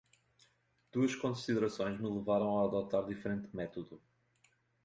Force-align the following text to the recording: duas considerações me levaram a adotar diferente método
duas 0.91 1.13
considerações 1.13 1.99
me 1.99 2.09
levaram 2.09 2.57
a 2.57 2.65
adotar 2.65 3.05
diferente 3.05 3.55
método 3.55 4.01